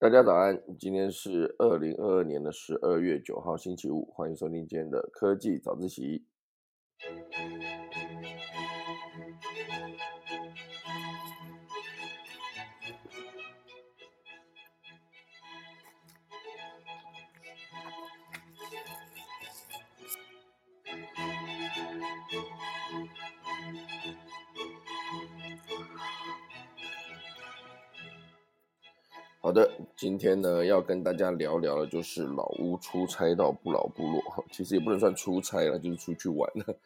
[0.00, 6.24] 大家早安，今天是二零二二年的十二月九号，星期五，欢迎收听今天的科技早自习。
[29.96, 34.22] 今天呢要跟大家聊聊的，就是老屋出差到不老部落。
[34.52, 36.78] 其实也不能算出差了，就是出去玩了。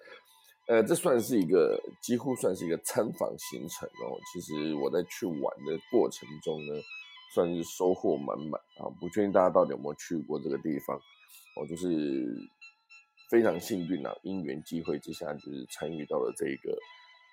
[0.69, 4.15] 呃，这算是一个几乎算是一个参访行程哦。
[4.33, 6.75] 其实我在去玩的过程中呢，
[7.35, 8.87] 算是收获满满啊。
[9.01, 10.97] 不确定大家到底有没有去过这个地方
[11.57, 12.33] 哦，就是
[13.29, 16.79] 非常幸运啊，因缘机会之下，就是参与到了这个，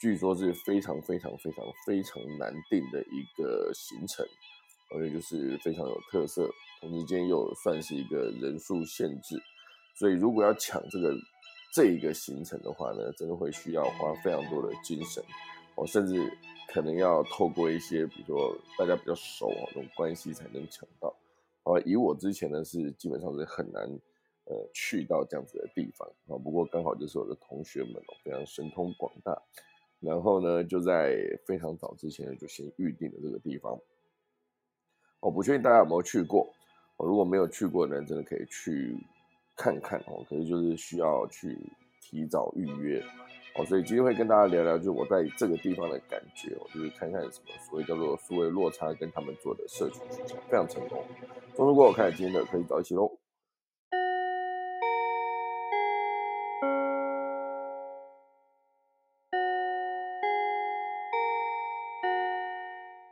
[0.02, 4.26] 据说是非常非常非常非常难定的一个行程。
[4.92, 6.50] 而且就是非常有特色，
[6.82, 9.40] 同时间又算是一个人数限制，
[9.96, 11.14] 所以如果要抢这个
[11.72, 15.24] 这一个行程的话呢，真的会需要花非常多的精神，
[15.76, 16.32] 哦，甚至
[16.74, 21.16] 可能要透过一些比如说大家比较熟哦这种关系才能抢到，
[21.64, 23.84] 啊，以我之前呢是基本上是很难
[24.46, 26.08] 呃去到这样子的地方。
[26.28, 29.40] 啊，不过刚好就是我的同学们哦非常神通广大，
[30.00, 31.16] 然后呢就在
[31.46, 33.80] 非常早之前就先预定了这个地方。
[35.22, 36.48] 我不确定大家有没有去过，
[36.96, 38.96] 哦，如果没有去过的人，真的可以去
[39.54, 40.24] 看看哦。
[40.30, 41.58] 可是就是需要去
[42.02, 43.04] 提早预约，
[43.56, 50.02] 哦，所以今天会跟大家聊聊，就是我在这个地方的感觉哦，就是看看什么所谓叫做数位落差跟他们做的社群
[50.48, 51.04] 非常成功。
[51.58, 53.12] 如果我看今天的，可以早一起喽。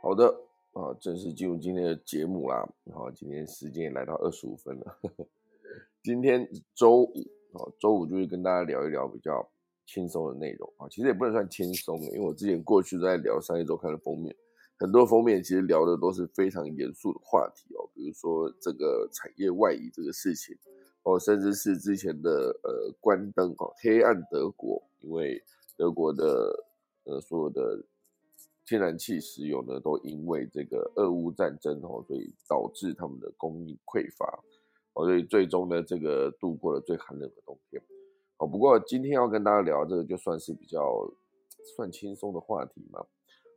[0.00, 0.47] 好的。
[0.78, 2.64] 啊，正式进入今天的节目啦！
[2.94, 4.98] 好，今天时间也来到二十五分了。
[6.04, 7.18] 今天周五，
[7.52, 9.44] 啊，周五就是跟大家聊一聊比较
[9.84, 10.86] 轻松的内容啊。
[10.88, 14.32] 其实也不能算轻松，因为我之前过去在聊商业周刊的封面，
[14.78, 20.56] 很多封面其实聊的都是非常严肃的话题哦，比如说这个产业外移这个事情
[21.02, 25.42] 哦，甚至是之前的呃关灯哦，黑暗德国，因为
[25.76, 26.54] 德国的
[27.02, 27.84] 呃所有的。
[28.68, 34.26] 天然气、石油呢，都因为这个俄乌战争哦，所以导致他们的供应匮乏
[34.92, 37.82] 哦，所以最终呢，这个度过了最寒冷的冬天
[38.36, 38.46] 哦。
[38.46, 41.10] 不过今天要跟大家聊这个，就算是比较
[41.74, 43.00] 算轻松的话题嘛。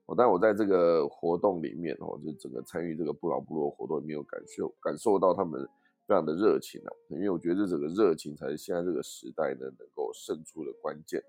[0.05, 5.61] 哦，但我在这个活动里面哦，就整个参与这个不老部落活动里面，有感受感受到他们
[6.07, 11.21] 非常的热情啊，因为我觉得这整个热情才是现在这个时代呢能够胜出的关键。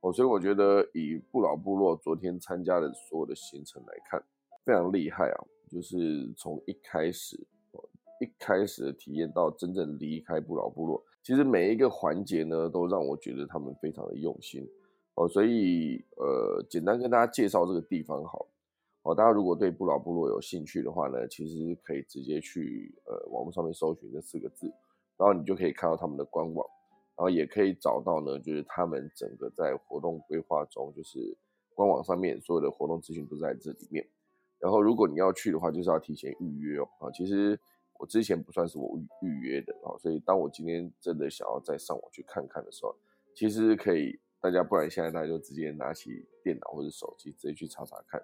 [0.00, 4.22] 哦，所以我觉得以不老部落昨天参加的所有的行程来看，
[4.64, 5.44] 非常厉害啊！
[5.70, 7.36] 就是从一开始，
[8.20, 14.66] 一开始的体验到真正离开不老部落，其实每一个环节呢，都让我觉得他们非常的用心。
[15.16, 18.46] 哦，所以呃，简单跟大家介绍这个地方好。
[19.02, 24.66] 哦，大家如果对不老部落有兴趣的话呢，其实可以直接去呃网络上面搜寻这四个字，
[25.18, 26.66] 然后你就可以看到他们的官网。
[27.20, 31.36] 然后也可以找到呢，就是他们整个在活动规划中，就是
[31.74, 34.08] 官网上面所有的活动资讯都在这里面。
[34.58, 36.88] 然后如果你要去的话，就是要提前预约哦。
[36.98, 37.60] 啊，其实
[37.98, 42.96] 我之前不算是我预预约的啊，所以当我今天真的想要再上网去看看的时候，
[43.34, 48.18] 其实可以大家，不然现在大家就直接拿起电脑或者手机直接去查查看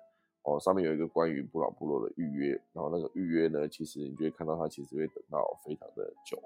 [0.44, 0.58] 哦。
[0.58, 6.42] 上面有一个关于不老部落的预约，然后那个预约呢，其实你就会看到它其实会等到非常的久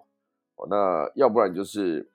[0.56, 0.66] 哦。
[0.68, 2.10] 那要不然就是。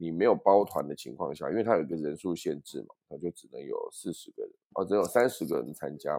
[0.00, 6.14] 你没有包团的情况下，因为它有一个人数限制嘛，它就只能有四十个人哦，只有三十个人参加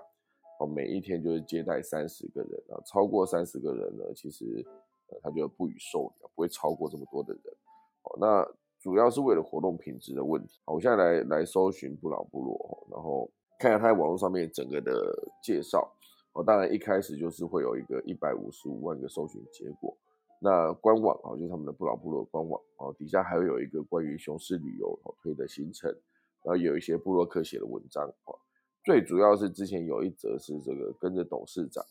[0.59, 4.63] 哦，每一天就是接待三十个人啊，超过三十个人呢，其实
[5.07, 7.43] 呃他就不予受理，不会超过这么多的人
[8.03, 8.17] 哦。
[8.19, 8.45] 那
[8.81, 10.59] 主要是为了活动品质的问题。
[10.65, 14.91] 好，我现在来来搜寻不老部落，然后看下它在网络上面整个的
[15.41, 15.89] 介绍
[16.33, 16.43] 哦。
[16.43, 19.97] 当然一开始就是会有一个一百五十五万个搜寻结果。
[20.41, 25.91] 那官网啊，就是他们的不老部落官网啊，底下还会有一个关于雄狮旅游哦推的行程，
[26.43, 28.31] 然后有一些部落客写的文章啊。
[28.85, 31.83] 最主要是之前有一则是这个跟着董事长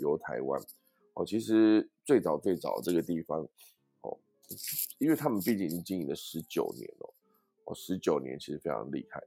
[0.00, 0.60] 游台湾
[1.14, 3.40] 哦，其实最早最早这个地方
[4.02, 4.16] 哦，
[4.98, 7.14] 因为他们毕竟已经经营了十九年了
[7.64, 9.20] 哦，十九年其实非常厉害。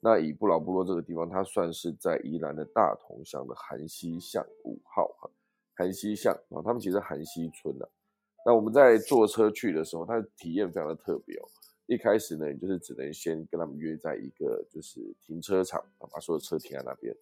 [0.00, 5.30] 那以布劳部落这个地方，它算是在宜兰的大同乡的韩溪巷五号哈，
[5.74, 7.86] 韩溪巷啊，他们其实韩溪村的。
[8.44, 11.48] 那我们在坐车去的时候，它的体验非常的特别哦。
[11.86, 17.14] 一开始呢，就是只能先跟他们约在一个就是停车场，把所有车停在那边。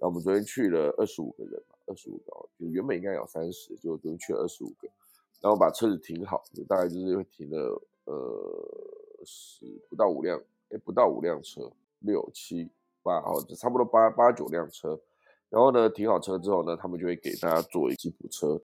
[0.00, 4.88] 那我们昨天去了二十五个人嘛，二十五个，就原本应该有三十，就就去了二十五个，
[5.40, 10.40] 然后把车子停好，就大概就是会停了呃十不到五辆，
[10.70, 12.68] 哎不到五辆车，六七
[13.02, 15.00] 八哦就，差不多八八九辆车。
[15.48, 18.60] 然后呢，停好车之后呢，他们就会给大家坐吉普车，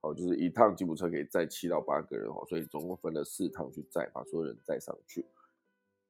[0.00, 5.26] 哦，就是一趟吉普车可以载七到八个人哦，所以总共分了四趟去载，把所有人载上去。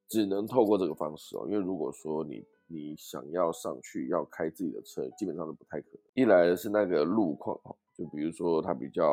[0.09, 6.01] 只能透过这个方式哦，因为如果说你你想要上去要开自己的车，基本上都不太可能。
[6.15, 9.07] 一来是那个路况哦，就比如说它比较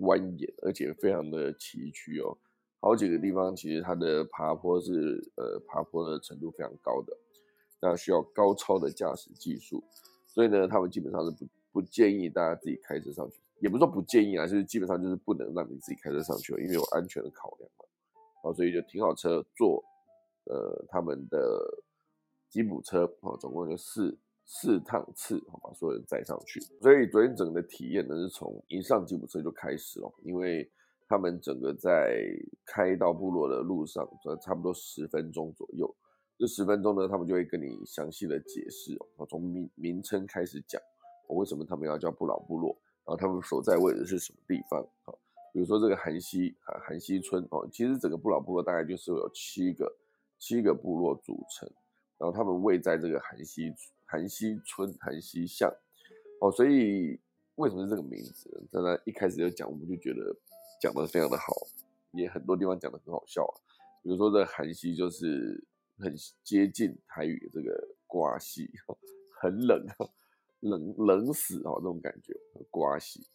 [0.00, 2.36] 蜿蜒，而且非常的崎岖哦，
[2.80, 7.16] 好几个地方其实它的爬坡是呃爬坡的程度非常高的，
[7.80, 9.82] 那需要高超的驾驶技术。
[10.26, 17.84] 所以呢，他们基本上是不不建议大家自己开车上去，也不是说不建议啊，就是基本上就是不能让你自己开车上去，因为有安全的考量嘛。
[18.42, 19.82] 好，所以就停好车，坐
[20.44, 21.38] 呃他们的
[22.50, 26.60] 吉普车，哦，总共就四四趟次，好把所有人载上去。
[26.80, 30.70] 所以昨天整个的体验呢，是从一上吉普车就开始了，因为
[31.08, 32.22] 他们整个在
[32.66, 34.06] 开到部落的路上，
[34.42, 35.92] 差不多十分钟左右。
[36.38, 40.80] 这十分钟呢，他们就会跟你详细的解释哦，从名名称开始讲，
[41.28, 42.76] 为什么他们要叫不老部落，
[43.06, 45.14] 然后他们所在位置是什么地方啊？
[45.52, 49.96] 比如说这个韩溪啊，韩溪村哦，其实整个不老部落大概就是有七个
[50.38, 51.70] 七个部落组成，
[52.18, 53.72] 然后他们位在这个韩溪
[54.04, 55.72] 韩溪村韩溪巷
[56.40, 57.18] 哦，所以
[57.54, 58.68] 为什么是这个名字？
[58.70, 60.36] 在那一开始就讲，我们就觉得
[60.80, 61.54] 讲的非常的好，
[62.12, 63.54] 也很多地方讲的很好笑啊，
[64.02, 65.64] 比如说这韩溪就是。
[65.98, 66.14] 很
[66.44, 68.70] 接近台语的这个瓜西，
[69.40, 69.82] 很冷，
[70.68, 72.34] 冷冷死哦，这种感觉。
[72.70, 73.26] 瓜西，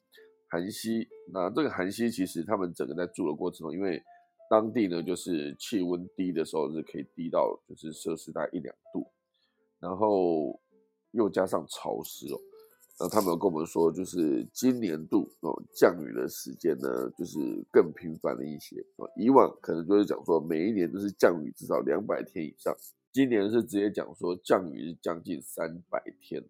[0.50, 4.02] 韩西，那这个韩西其实他们整个在住的过程中，因为
[4.50, 9.08] 当地呢就是气温低的时候是可以低到就是摄氏大概一两度，
[9.80, 10.60] 然后
[11.12, 12.40] 又加上潮湿哦。
[13.00, 17.40] 那他们有跟我们说，就是今年度哦降雨的时间呢，就是
[17.72, 19.10] 更频繁了一些哦。
[19.16, 22.76] 以往可能就是讲说，每一年都是降雨至少两百天以上，
[23.12, 26.44] 今年是直接讲说降雨是将近三百天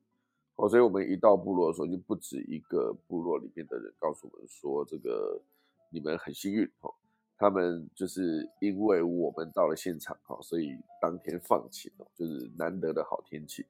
[0.62, 0.70] 哦。
[0.70, 5.42] 所以我们一到部落的时候，就不止一个部落里面的人告诉我们说，这个
[5.90, 6.94] 你们很幸运哦，
[7.38, 13.66] 他们就是因为我们到了现场哈，所以当天放晴哦，就是难得的好天气。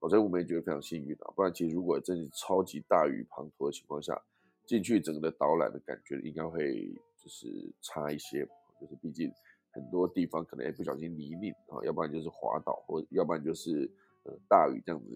[0.00, 4.20] 哦所以我们也觉得非常幸运啊，不然其实如果真是超级大雨滂沱的情况下，
[4.66, 8.44] 进去整个的导览的感觉应该会就是差一些，
[8.80, 9.32] 就是毕竟
[9.70, 13.88] 很多地方可能也不小心泥泞啊，要不然就是滑倒，或要不然就是
[14.24, 15.06] 呃大雨这样子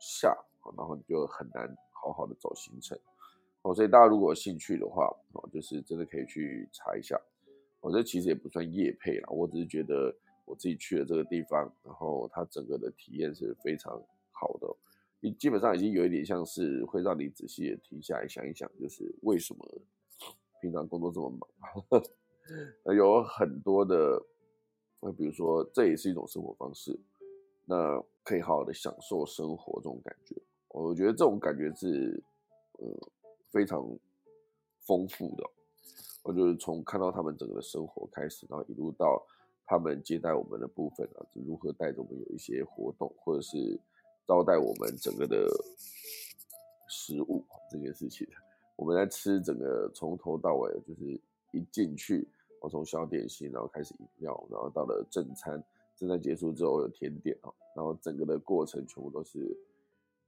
[0.00, 0.36] 下，
[0.76, 2.98] 然后你就很难好好的走行程。
[3.62, 7.20] 哦，所以大家如果有兴趣的话，哦，就是真的可以去查一下。
[7.80, 10.14] 我这其实也不算夜配啦，我只是觉得
[10.44, 14.00] 我自己去了这个地方，然后它整个的体验是非常。
[14.36, 14.66] 好的，
[15.20, 19.64] 你基本上已经有一点像是会让你仔细的停下来想一想，就是为什么
[20.60, 22.02] 平常工作这么忙，
[22.94, 24.20] 有很多的，
[25.00, 26.98] 那比如说这也是一种生活方式，
[27.64, 30.34] 那可以好好的享受生活这种感觉，
[30.82, 32.22] 我觉得这种感觉是
[32.78, 32.86] 呃
[33.50, 33.86] 非常
[34.80, 35.50] 丰富的，
[36.22, 39.24] 我就是从看到他们整个的生活开始，然后一路到
[39.66, 43.78] 他们接待我们的部分啊，如何带着我们有一些活动，或者是。
[44.26, 45.46] 招待我们整个的
[46.88, 48.26] 食物这件事情，
[48.74, 51.20] 我们在吃整个从头到尾，就是
[51.52, 52.26] 一进去，
[52.62, 55.62] 我从小点心，然后开始饮料，然后到了正餐，
[55.94, 59.54] 正餐结束之后有甜点啊，然后整个的过程全部都是，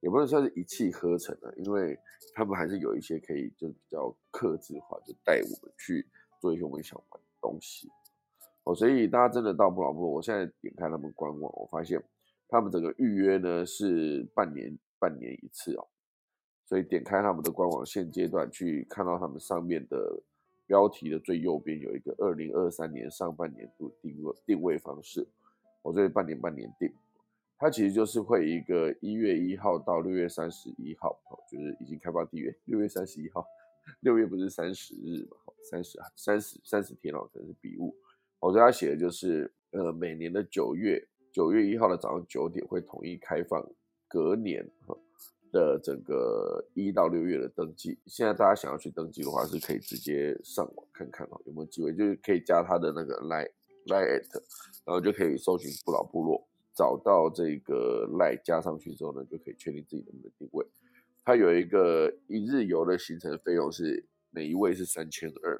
[0.07, 1.99] 也不能算是一气呵成的，因为
[2.33, 6.07] 他们还是有一些可以就比较克制化，就带我们去
[6.41, 7.89] 做一些我们想玩的东西。
[8.63, 12.01] 哦，所以大家真的到不老不，我现在点开他们官网，我发现。
[12.49, 15.89] 他们整个预约呢是半年半年一次哦，
[16.65, 20.23] 所以点开他们的官网，现阶段去看到他们上面的
[20.65, 25.27] 标题的最右边有一个二零二三年上半年度定位定位方式，
[25.83, 26.89] 我这里半年半年定，
[27.59, 33.47] 它其实就是会一个一月一号到六月三十一号哦，就是已经开放订阅六月三十一号，
[34.01, 35.37] 六月不是三十日嘛，
[35.71, 37.95] 三十三十三十天哦，可能是笔误，
[38.41, 41.07] 我这他写的就是呃每年的九月。
[41.33, 43.63] 九月一号的早上九点会统一开放，
[44.09, 44.67] 隔年
[45.53, 47.99] 的整个一到六月的登记。
[48.07, 53.51] 现在大家想要去登记的话，是可以直接上网看看哦，有没有机会，就是可以加他的那个 line
[53.85, 54.33] line at，
[54.87, 60.67] 然后就可以搜寻不老部落，找到这个 line 加上去之后呢，就可以确定自己能不能定位。
[61.25, 65.59] 它有一个一日游的行程费用是每一位是三千二。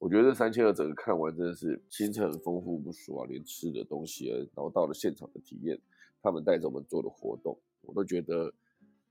[0.00, 5.78] 我觉得这三千二整个看完真的是行程很丰富不说啊，连吃的东西，然后到了现场的体验，
[6.22, 8.52] 他们带着我们做的活动，我都觉得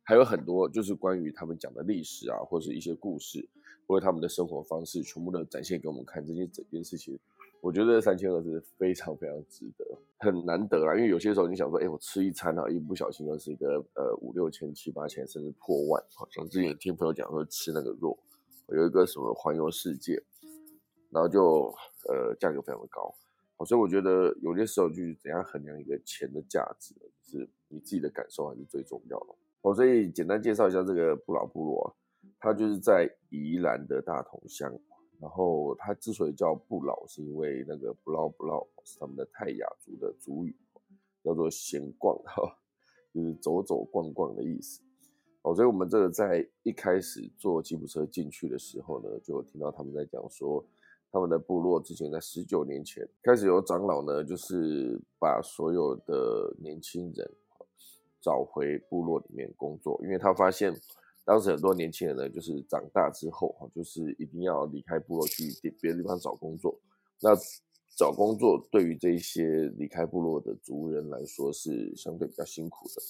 [0.03, 3.49] 还有很多就是关于他们讲的历史啊，或是一些故事，
[3.85, 6.25] 或者他们的生活方式，全部都展现给我们看。
[6.25, 7.19] 这些整件事情，
[7.67, 9.85] 我觉得三千二是非常非常值得，
[10.19, 10.95] 很难得啦。
[10.95, 16.01] 因为有些时候你想说，哎，我吃一餐啊，一不小心就是一个呃五六千、七八千，甚至破万。
[16.15, 18.17] 好像之前听朋友讲说吃那个肉，
[18.69, 20.23] 有一个什么环游世界，
[21.09, 21.69] 然后就
[22.07, 23.13] 呃价格非常的高。
[23.57, 26.95] 好，所以我觉得有些时候就是怎样衡量一个钱的价值，
[27.25, 29.35] 是你自己的感受还是最重要的。
[29.59, 31.91] 我所以简单介绍一下这个不老部落，啊
[32.39, 34.73] 它就是在宜兰的大同乡。
[35.19, 40.55] 然后它之所以叫不老，是因为那个不老不老是他们的泰雅族的族语，
[41.23, 42.57] 叫做闲逛哈，
[43.13, 44.81] 就是走走逛逛的意思。
[45.41, 50.65] 哦，所以我们这个在一开始坐吉普车进去的时候呢，就听到他们在讲说，
[51.11, 57.31] 他们的部落之前在十九年前开始有长老呢，就是把所有的年轻人。
[58.19, 60.73] 找回部落里面工作，因为他发现
[61.27, 65.43] 当时很多年轻人呢，就是长大之后哈，就是一定要离开部落去
[65.81, 66.79] 别的地方找工作。
[67.19, 67.35] 那
[67.97, 73.01] 找工作对于这些离开部落的族人来说是相对比较辛苦的，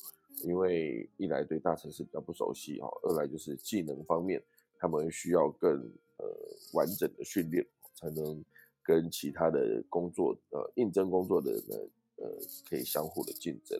[0.49, 4.43] 因为一来对大城市比较不熟悉哈，二来就是技能方面
[4.79, 5.71] 他们需要更
[6.17, 6.25] 呃
[6.73, 8.43] 完整的训练，才能
[8.81, 12.31] 跟其他的工作呃应征工作的人呃
[12.67, 13.79] 可以相互的竞争。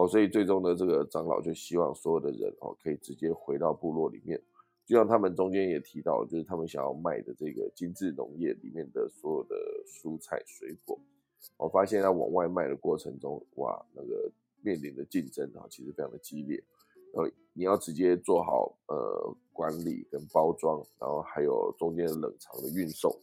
[0.00, 4.40] 哦，所以最终呢，这个长老就希望所有的人哦，可以直接回到部落里面。
[4.86, 9.54] 就像他们中间也提到，就是他们想要卖的这个精致农业里面的所有的
[9.86, 10.98] 蔬菜水果，
[11.58, 16.64] 我发现要往外卖的过程中，哇，那个面临的竞争啊，其实非常的激烈。
[17.12, 23.14] 呃，你要直接做好呃管理跟包装，然后还有中间冷藏的运送，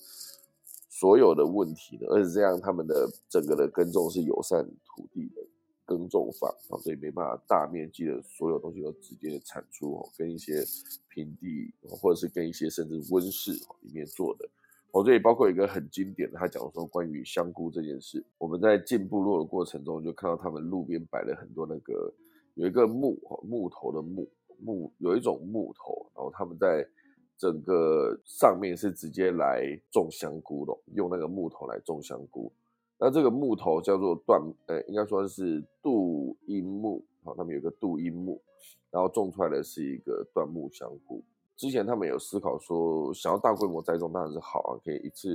[0.90, 5.42] 所有的问题呢，而且这样他们的整个的耕种是友善土地的。
[5.88, 10.62] 耕种法啊，所以没办法大面积的所有东西都直接产出哦，跟一些
[11.08, 14.48] 平地或者是跟一些甚至温室里面做的
[14.92, 22.14] 哦，这里包括一个很经典的，他讲说关于香菇这件事，我们在进部落的过程中就看到他们路边摆了很多那个
[22.56, 24.30] 有一个木木头的木
[24.60, 26.86] 木有一种木头，然后他们在
[27.38, 32.52] 整个上面是直接来种香菇的，用那个木头来种香菇。
[33.00, 38.42] 那这个木头叫做椴，呃，应该说是杜英木，好，他们有个杜英木，
[38.90, 41.24] 然后种出来的是一个椴木香菇。
[41.56, 45.30] 之前他们有思考说，想要大规模栽种当然是好啊，可以一次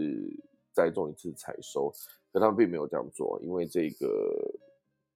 [0.73, 1.93] 栽种一次采收，
[2.33, 4.09] 可他们并没有这样做，因为这个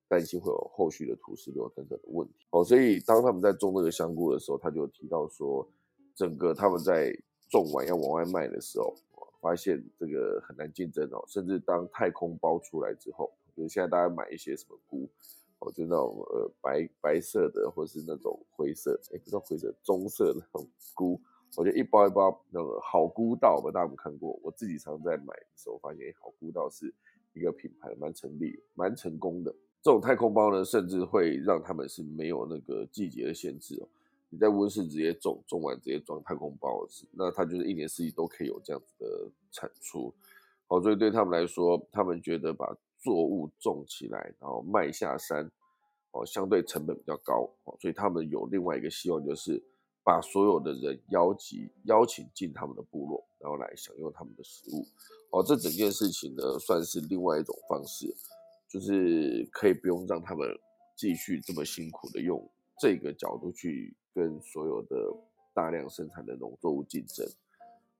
[0.08, 2.46] 担心会有后续的土石流等等的问题。
[2.50, 5.68] 哦，所以当他们在种这个香菇的时候，他就提到说，
[6.14, 7.12] 整个他们在
[7.48, 8.94] 种完要往外卖的时候。
[9.46, 15.08] 发现这个很难竞争哦，甚至当太空包出来之后，就是现在大家买一些什么菇，
[15.60, 21.20] 哦，就那种呃白白色的，或是那种灰色，哎，不知道灰色，棕色的那种菇，
[21.56, 24.36] 我觉得一包一包那个好菇道吧，大家有没有看过？
[24.42, 26.92] 我自己常在买的时候发现，好菇道是
[27.32, 29.54] 一个品牌，蛮成立、蛮成功的。
[29.80, 33.86] 这种太空包呢，甚至会让他们是没有那个季节的限制哦。
[34.38, 40.12] 在温室直接种，种完直接装太空包子，那它就是一年四季都可以有这样子的产出。
[40.68, 45.48] 好，所以对他们来说，他们觉得把作物种起来，然后卖下山，
[46.10, 49.62] 哦，相对成本比较高，哦，所以他们有另外一个希望，就是
[50.02, 54.84] 把所有的人邀集邀请进他们的部落，然后来享用他们的食物。
[55.30, 58.12] 哦，这整件事情呢，算是另外一种方式，
[58.68, 60.48] 就是可以不用让他们
[60.96, 62.50] 继续这么辛苦的用
[62.80, 63.94] 这个角度去。
[64.16, 65.14] 跟所有的
[65.52, 67.28] 大量生产的农作物竞争，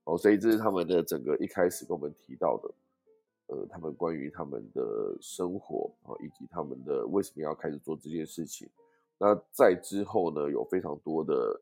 [0.05, 8.67] 哦，所以这是他们的整个一开始跟我们提到的，呃，他们关于他们的生活啊，以及他们的为什么要开始做这件事情。
[9.19, 11.61] 那在之后呢，有非常多的、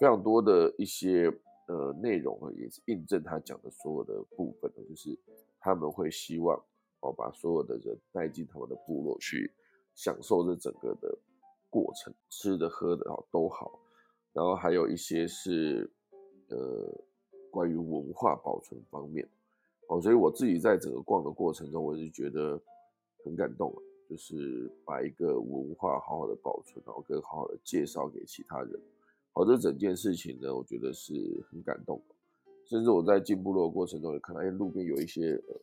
[0.00, 1.30] 非常多的一些
[1.68, 5.14] 呃内容呢，也是印证他讲的所有的部分呢，就是
[5.60, 6.58] 他们会希望
[7.00, 9.52] 哦，把所有的人带进他们的部落去
[9.94, 11.18] 享受这整个的。
[11.74, 13.80] 过程吃的喝的啊都好，
[14.32, 15.90] 然后还有一些是
[16.50, 16.56] 呃
[17.50, 19.28] 关于文化保存方面
[19.88, 22.60] 哦，所以我自己在整个逛的过程中，我是觉得
[23.24, 23.74] 很感动
[24.08, 28.80] 就是把一个文化好好的保存，然后更好好的介绍给其他人。
[29.32, 31.12] 好，这整件事情呢，我觉得是
[31.50, 32.00] 很感动。
[32.66, 35.60] 甚至我在进部落的过程中，也看到哎路边有一些呃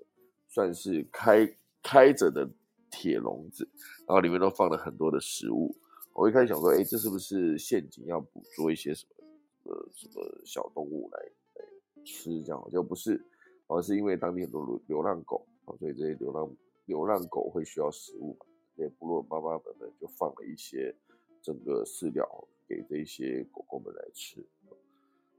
[0.50, 2.46] 算是开开着的
[2.91, 3.65] 铁笼子，
[4.06, 5.74] 然后里面都放了很多的食物。
[6.13, 8.06] 我一开始想说，哎，这是不是陷阱？
[8.06, 9.25] 要捕捉一些什么
[9.72, 11.20] 呃什么小动物来
[11.56, 11.65] 来
[12.06, 12.41] 吃？
[12.44, 13.24] 这样就不是，
[13.68, 16.50] 而是因为当地很多流流浪狗啊，所以这些流浪
[16.86, 18.46] 流浪狗会需要食物嘛。
[18.75, 20.96] 所以部落妈妈们呢就放了一些
[21.41, 22.25] 整个饲料
[22.68, 24.46] 给这些狗狗们来吃。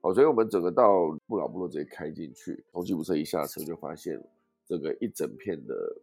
[0.00, 4.22] 好，所以我们整个到布老部落直接开进去，从吉普车一下车就发现
[4.66, 6.00] 这个一整片的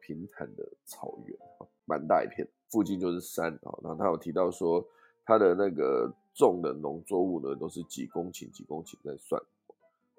[0.00, 1.36] 平坦的草原，
[1.84, 3.78] 蛮大一片，附近就是山啊。
[3.82, 4.86] 然后他有提到说，
[5.24, 9.42] 他的那个种的农作物呢，都是几公顷几公顷在算，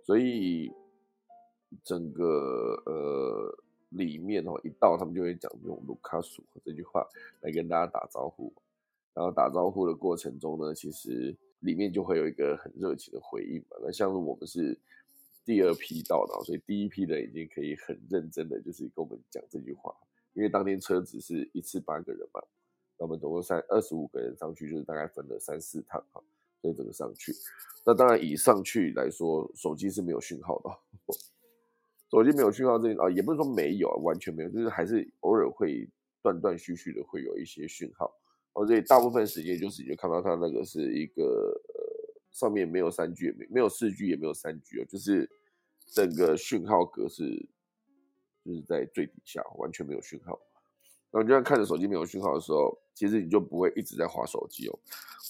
[0.04, 0.72] 所以
[1.84, 3.58] 整个呃
[3.90, 7.08] 里面哦一到他们就会讲用卢卡鼠这句话
[7.42, 8.54] 来跟大家打招呼，
[9.14, 11.36] 然后打招呼的过程中呢，其实。
[11.60, 13.76] 里面就会有一个很热情的回应嘛。
[13.82, 14.80] 那像是我们是
[15.50, 19.92] 第二批到的，所以第一批的已经可以很认真的就是跟我们讲这句话。
[20.34, 22.40] 因为当天车子是一次八个人嘛，
[23.00, 26.22] 那我们总共三二十五个人上去，就是大概分了三四趟哈，
[26.62, 27.34] 所以整个上去。
[27.84, 30.70] 那当然以上去来说，手机是没有讯号的，
[32.12, 35.90] 手机没有讯号这啊，也不是说没有，完全没有，就是还是偶尔会
[36.22, 38.16] 断断续续的会有一些讯号。
[38.54, 45.28] 所以大部分时间就是你就看到它那个是一个呃上面没有三 G 也没没有四 G 也没有三 G 哦，就是
[45.92, 47.48] 整个讯号格是
[48.44, 50.40] 就是在最底下完全没有讯号。
[51.12, 54.80] 那你就像看着手机没有讯号的时候，其实你就不会一直在划手机哦。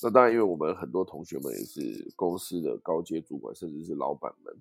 [0.03, 4.53] 那当然，因为我们很多同学们也是公司的高阶主管，甚至是老板们，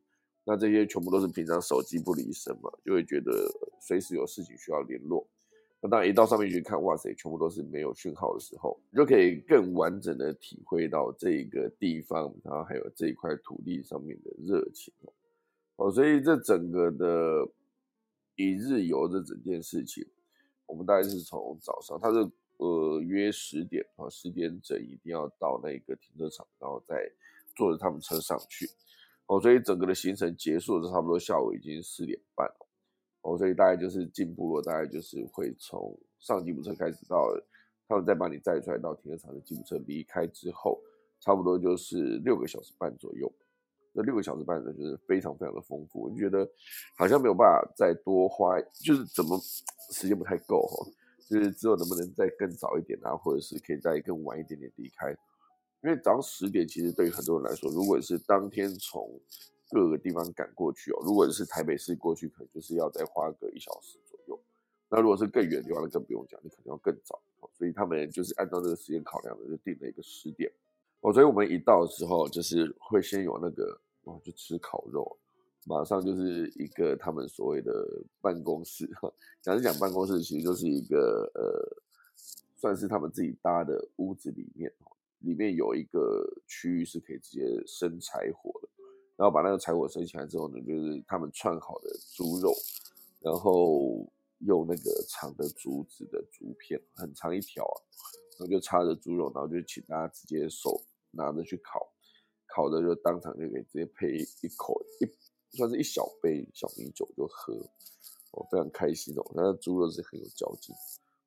[0.44, 3.32] 那这些全部都是平常手机不离身嘛，就会觉得
[3.80, 5.28] 随时有事情需要联络。
[5.80, 15.12] 那当然，一到上面去看，哇塞，全部都是没有讯号的时候，你就可以更完整的体会到这个地方，然后还有这一块土地上面的热情哦。
[15.78, 17.49] 哦，所以这整个的
[18.35, 20.04] 一日游这整件事情，
[20.66, 22.18] 我们大概是从早上，它是
[22.56, 26.97] 呃约十点啊，十点整一定要到那个停车场，然后再
[27.54, 28.68] 坐着他们车上去。
[29.26, 32.66] 哦，所以整个的行程结束的差不多下午已经四点半了。
[33.20, 37.28] 哦，所以大概就是进部落，大概就是会从上吉普车开始到
[37.87, 40.82] 他们再把你载出来到停车场的吉普车离开之后，
[41.20, 43.32] 差不多就是六个小时半左右。
[43.98, 46.02] 那六个小时半呢，就是非常非常的丰富。
[46.02, 46.48] 我就觉得
[46.96, 49.37] 好像没有办法再多花，就是怎么
[49.90, 50.87] 时间不太够哈，
[51.28, 55.11] 就是之后能不能再更早一点啊，或者是可以再更晚一点点离开？
[55.82, 59.20] 因为早上十点其实对于很多人来说，如果是当天从
[59.70, 64.40] 各个地方赶过去哦，如果是台北市过去，可能就是要再花个一小时左右。
[64.88, 67.20] 那如果是更远的地方，那更不用讲，你可能要更早。
[67.52, 70.50] 所以他们就是按照这个时间考量的，就定了一个十点。
[71.00, 75.18] 哦，所以我们一到的时候，就是会先有那个哦，就吃烤肉，
[75.66, 77.71] 马上就是一个他们所谓的
[78.23, 78.88] 办公室。
[79.42, 81.83] 讲是讲办公室，其实就是一个呃，
[82.57, 84.73] 算是他们自己搭的屋子里面，
[85.18, 88.68] 里面有一个区域是可以直接生柴火的。
[89.16, 92.55] 然后把那个柴火升起来之后呢，就是他们串好的猪肉，
[93.21, 97.79] 然后用那个长的竹子的竹片，很长一条啊，
[98.38, 101.92] 然后就插着猪肉，然后就请大家直接手拿着去烤，
[102.48, 107.54] 烤的就当场就可以直接配一口一算是一小杯小米酒就喝，
[108.32, 109.22] 我非常开心哦。
[109.34, 110.74] 那猪肉是很有嚼劲，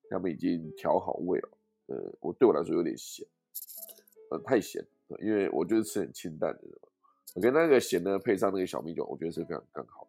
[0.09, 1.49] 他们已经调好味了，
[1.87, 3.25] 呃，我对我来说有点咸，
[4.29, 4.85] 呃，太咸，
[5.21, 6.61] 因为我就是吃很清淡的。
[7.33, 10.07] 我觉得那个咸呢，配上那个小米酒，我觉得是非常刚好。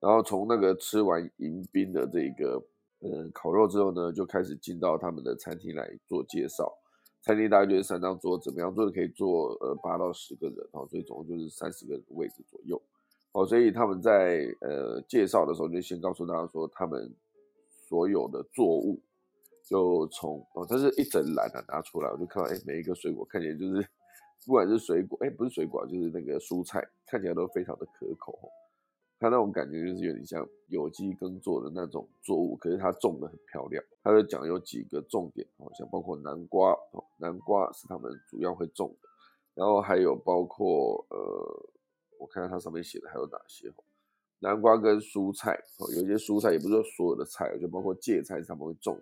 [0.00, 2.54] 然后从那个吃完迎宾的这个
[3.00, 6.79] 呃烤肉之后呢，就开始进到他们的餐厅来做介绍。
[7.22, 12.80] 餐厅大概就是三张桌子，每张桌子可以坐呃八到十个人哦，所以总共就是三十个位置左右。
[13.32, 17.14] 哦，所以他们在呃介绍的时候就先告诉大家说，他们
[17.88, 19.00] 所有的作物
[19.64, 23.86] 就从哦，它是一整篮的拿出来，我就看到哎，每一个水果看起来就是。
[24.46, 28.50] 不管是水果，哎，不是水果，就是那个蔬菜，看起来都非常的可口。
[29.20, 33.84] 它那种感觉就是有点像有机耕作的那种作物，可是它种的很漂亮。
[34.02, 39.08] 它就讲有几个重点，哦，像包括南瓜，哦，南瓜是他们主要会种的。
[39.54, 41.70] 然后还有包括，呃，
[42.18, 43.70] 我看看它上面写的还有哪些，
[44.38, 48.98] 南瓜跟蔬菜，哦，有些蔬菜也不是说所有的菜，就包括芥菜是他们会种，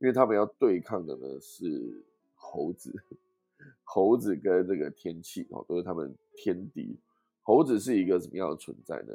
[0.00, 2.92] 因为他们要对抗的呢是猴子。
[3.84, 6.98] 猴子跟这个天气哦，都是他们天敌。
[7.42, 9.14] 猴子是一个什么样的存在呢？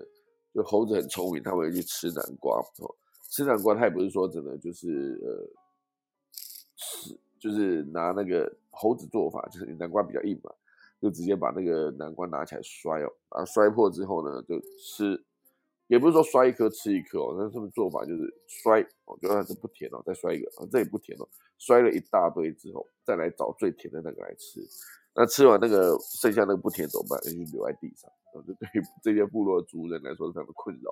[0.57, 2.95] 就猴子很聪明，它会去吃南瓜哦。
[3.29, 5.47] 吃南瓜，它也不是说真的就是呃
[6.75, 10.51] 吃，就是拿那个猴子做法，就是南瓜比较硬嘛，
[10.99, 15.23] 就直接把那个南瓜拿起来摔哦，啊摔破之后呢，就吃。
[15.85, 24.59] 也不是说摔一颗吃一颗哦，那他们做法就是摔，哦，觉得这不甜哦，再摔一个，啊，这也不甜哦，摔了一大堆之后，再来找最甜的那个来吃。
[25.17, 27.19] 那吃完那个剩下那个不甜怎么办？
[27.21, 28.07] 就留在地上。
[28.31, 30.91] 然后，这对于这些部落族人来说非常的困扰，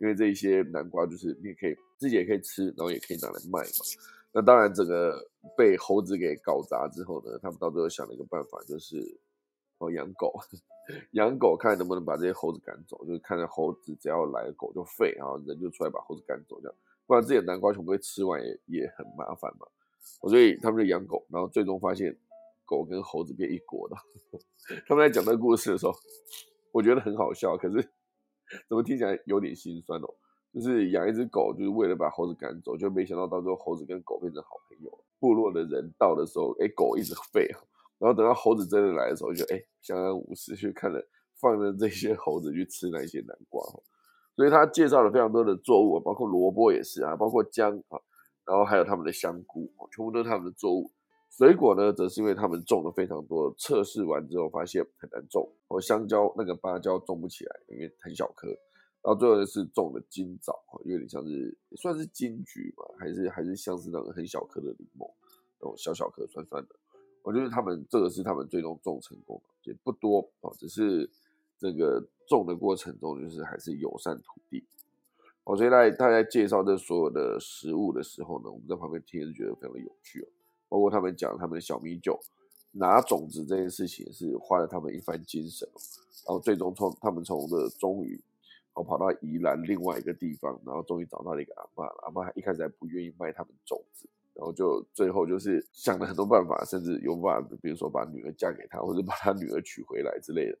[0.00, 3.84] 因为这些南瓜就是你也可以自己也可以吃，然后也可以拿来卖嘛。
[4.32, 5.24] 那当然，整个
[5.56, 8.96] 被猴子给搞砸之后呢，他们到最后想了一个办法，就是
[9.78, 10.34] 哦养狗，
[11.14, 16.74] 养狗看能不能把这些猴子赶走，就是看着猴子只要来狗就废，然后人就出来把猴子赶走这样，
[17.06, 19.66] 不然自己的南瓜全部被吃完也也很麻烦嘛。
[20.28, 22.16] 所以他们就养狗，然后最终发现
[22.70, 23.96] 狗跟猴子变一国的。
[24.86, 25.92] 他们在讲这个故事的时候，
[26.70, 27.82] 我觉得很好笑，可是
[28.68, 30.14] 怎么听起来有点心酸哦。
[30.54, 35.04] 就是养一只狗，就是为了把猴子赶走，就没想到到最后猴子跟狗变成好朋友。
[35.18, 37.48] 部落的人到的时候，哎，狗一直吠，
[37.98, 41.04] 然后等到猴子真的来的时候，就哎相安无事，去看了
[41.40, 43.60] 放着这些猴子去吃那些南瓜。
[44.36, 47.98] 所以他介绍了非常多的作物，包括萝卜也是啊，包括姜啊，
[48.44, 50.90] 然后还有他们的香菇，全部都是他们的作物。
[51.30, 55.48] 水果呢，则是因为他们种了非常多，测试完之后发现很难种。
[55.68, 58.48] 哦，香蕉那个芭蕉种不起来，因为很小颗。
[59.02, 65.08] 然后最后是种的金枣，有点像是算是金桔吧，还是还是像是那个很小颗的柠檬，
[65.60, 66.74] 那种小小颗酸酸的。
[67.22, 71.08] 我觉得他们这个是他们最终种成功，也不多哦，只是
[71.58, 74.64] 这个种的过程中就是还是友善土地。
[75.44, 80.28] 哦，所以在大家介绍这所有的食物的时候呢，我们在旁边听是觉得非常的有趣哦。
[80.70, 82.18] 包括他们讲他们的小米酒
[82.70, 85.68] 拿种子这件事情，是花了他们一番精神。
[86.26, 88.18] 然后最终从他们从的终于。
[88.72, 91.84] 我跑到宜兰另外一个地方，然后终于找到了一个阿妈。
[92.02, 100.58] 阿妈一开始还不愿意卖他们种子，然后就最后就是想了很多办法，甚至有办法，比如说把女儿嫁给他，或者把他女儿娶回来之类的，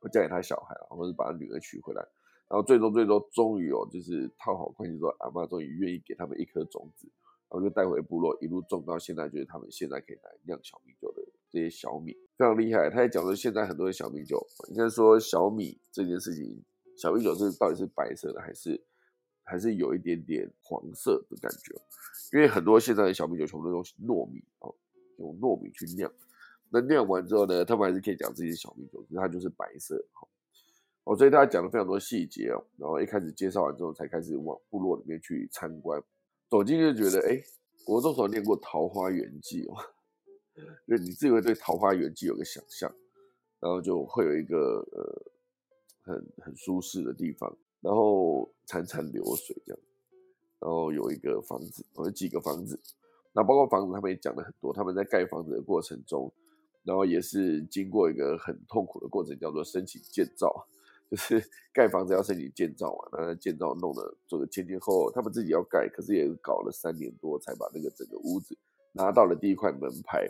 [0.00, 2.02] 我嫁给他小孩或者把他女儿娶回来。
[2.48, 7.08] 然后最终最终终于哦，就是套好关系之后，阿妈终于愿意给他们一颗种子，
[7.50, 12.90] 然后就带回部落，一路种到现在，就是他们现在可以来酿小米酒的这些小米，非常厉害。
[12.90, 16.62] 他也讲说，现在很多的小米酒，应该说小米这件事情。
[16.96, 18.84] 小米酒是到底是白色的还是
[19.44, 21.72] 还是有一点点黄色的感觉？
[22.32, 24.74] 因为很多现在的小米酒全部都用糯米哦，
[25.18, 26.12] 用糯米去酿。
[26.70, 30.04] 那酿完之后呢，他们还是可以讲自己的小米酒，可是它就是白色
[31.04, 31.16] 哦。
[31.16, 32.62] 所以大家讲了非常多细节哦。
[32.76, 36.02] 然后一开始介绍完之后，才开始往部落里面去参观。
[36.50, 37.42] 走进就觉得，哎，
[37.84, 39.76] 国中时候念过《桃花源记》哦，
[40.86, 42.92] 就你自己会对《桃花源记》有个想象，
[43.60, 45.32] 然后就会有一个呃。
[46.08, 49.80] 很很舒适的地方，然后潺潺流水这样，
[50.58, 52.80] 然后有一个房子，有几个房子，
[53.34, 56.32] 那包括房子他们也讲了很多，他们在盖房子的过程中，
[56.82, 60.66] 然后也是经过一个很痛苦的过程，叫做申请建造，
[61.10, 61.42] 就是
[61.72, 68.56] 盖房子要申请建造啊，那建造弄得做的前前后后，他们自己要盖，可是也搞了三年多才把那个整个屋子
[68.92, 70.28] 拿到了第一块门牌，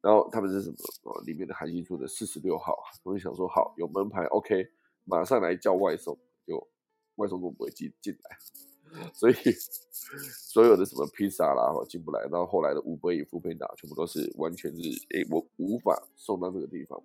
[0.00, 0.76] 然后他们是什么？
[1.04, 4.70] 哦，里面的韩信住的四十六号，我就想说好有门牌，OK。
[5.04, 6.68] 马上来叫外送，就
[7.16, 8.36] 外送都不会进进来，
[9.12, 12.20] 所以所有的什么披萨啦，进不来。
[12.30, 17.02] 然后后来的五杯与福杯拿全部都是完全是，哎，我无法送到这个地方。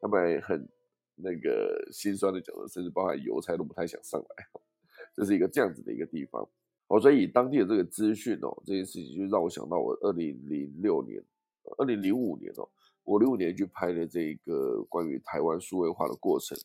[0.00, 0.66] 他们很
[1.16, 4.46] 那个心酸的角色，甚至包含邮差都不太想上来。
[5.14, 6.48] 这是一个这样子的一个地方。
[6.88, 11.22] 哦，所以当地的这个资讯哦，这件事情就让我想到我二零零六年、
[11.78, 12.68] 二零零五年哦，
[13.04, 16.56] 我零五年去拍的这一个关于台湾数位化的过程。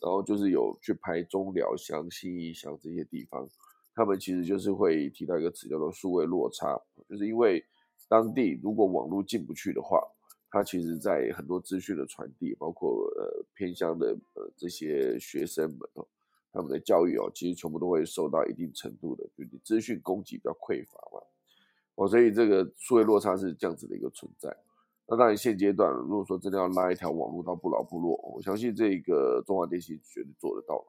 [0.00, 3.48] 然后就是有去拍中寮乡、新义乡这些地方，
[3.94, 6.78] 他们其实就是会提到一个词叫做数位落差，
[7.08, 7.64] 就是因为
[8.06, 9.98] 当地如果网络进不去的话，
[10.54, 16.06] 它其实在很多资讯的传递，包括呃偏乡的呃这些学生们哦，
[16.52, 21.20] 他们的教育哦，其实全部都会受到一定程度的，就你资讯供给比较匮乏嘛，
[21.96, 24.56] 哦，所以这个数位落差是这样子的一个存在。
[25.08, 30.84] 那当然，现阶段如果说真的要拉一条网络到不老部落，我相信这个中华电信绝对做得到。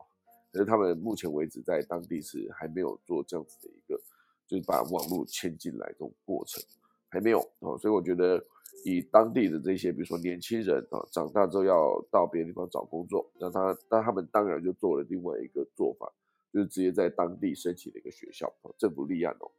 [0.54, 4.00] 可是他们目前为止在当地是还没有做这样子的一个，
[4.46, 6.64] 就是把网络牵进来这种过程，
[7.10, 7.78] 还没有哦。
[7.78, 8.44] 所以我觉得
[8.84, 16.12] 以当地的这些，比如说年轻人啊，长大之后要到别的地方找工作，那他那他们当然就做了另外一个做法，
[16.52, 19.52] 就是直接在当地申请了一个学校，政府立案哦。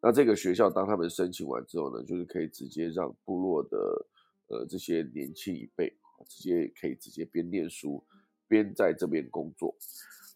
[0.00, 4.06] 那这个学校，当他们申请完之后呢，就是可以直接让部落的
[4.46, 5.92] 呃这些年轻一辈，
[6.28, 8.00] 直接可以直接边念书
[8.46, 9.74] 边在这边工作。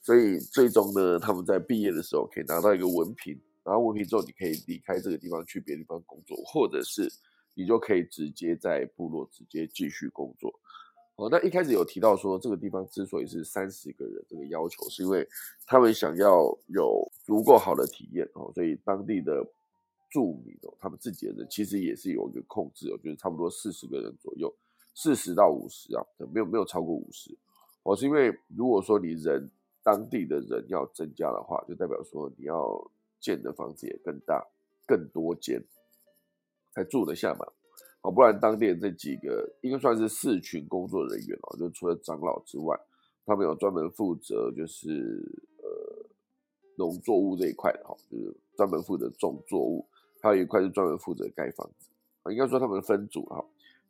[0.05, 7.11] 所以最终呢，他们在毕业的时候可以拿到一个文凭，然后文凭之后你可以离开这个地方去别的地方工作，或者是
[7.55, 10.53] 你就可以直接在部落直接继续工作。
[11.17, 15.29] 哦，那一开始有提到说，这个地方之所以是三十个人这个要求，是因为
[15.67, 19.47] 他们想要有足够好的体验哦，所以当地的
[20.11, 24.53] 住民哦，他们自己的人其实也是有一个控制哦，就是差不多四十个人左右，
[24.95, 27.37] 四十到五十啊，没有没有超过五十。
[27.83, 29.51] 哦，是因为如果说你人
[29.83, 32.91] 当地的人要增加的话，就代表说你要
[33.23, 34.47] 建的房子也更大、
[34.87, 35.65] 更多间
[36.75, 37.47] 才住得下嘛。
[38.03, 42.77] 好，不然当地这几个应该算是四群工作人员哦，就除了长老之外，
[43.25, 45.23] 他们有专门负责就是
[45.59, 46.05] 呃
[46.77, 49.87] 农作物这一块的哈，就是专门负责种作物，
[50.21, 51.89] 还有一块是专门负责盖房子
[52.25, 52.33] 啊。
[52.33, 53.45] 应该说他们分组哈，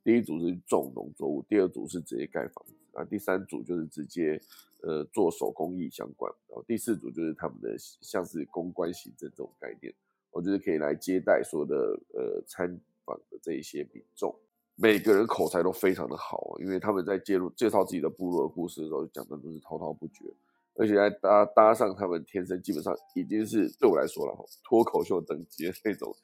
[0.05, 4.39] 第一组是种农作物，第二组是直接盖房子啊，第三组就是直接
[4.83, 9.93] 呃做手工艺相关，然后第四组就是他们的像是公关行政这种概念，
[10.31, 11.77] 我觉得可以来接待所有的
[12.15, 12.81] 呃参。
[13.05, 14.33] 访的这一些民众，
[14.77, 20.33] 每个人口才都非常的好，因为他们在介入介绍自己的部落的故事的时候，讲的都是滔滔不绝，
[20.75, 26.15] 而且还搭搭上他们天生基本上已经是对我来说了脱口秀等级的那种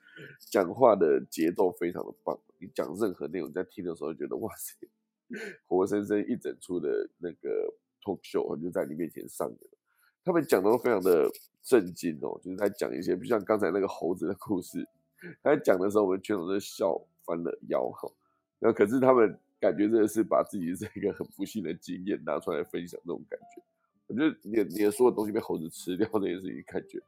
[0.52, 2.38] 讲话的节奏非常的棒。
[2.60, 4.76] 你讲任何内容在听的时候，觉得哇塞，
[5.66, 7.74] 活生生一整出的那个
[8.22, 9.78] 秀就在你面前上演了。
[10.24, 11.28] 他们讲的都非常的
[11.62, 14.86] 震惊哦，就是在讲一些，不像刚才那个猴子的故事。
[15.42, 18.08] 他在讲的时候，我们全场都笑翻了腰哈。
[18.58, 23.62] 那可是他们感觉真的是把自己这个很不幸的经验拿出来分享，那种感觉。
[24.06, 27.00] 我觉得你你的所有东西被猴子吃掉这件事情，感觉